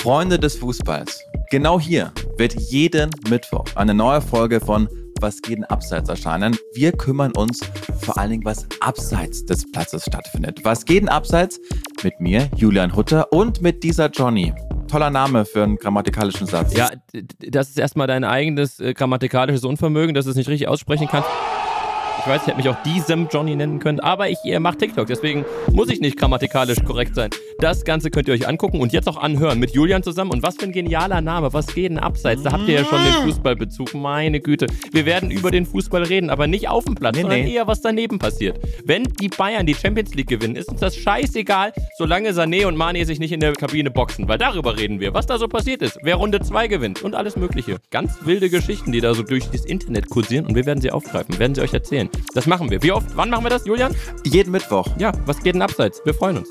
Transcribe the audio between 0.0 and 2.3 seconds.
Freunde des Fußballs, genau hier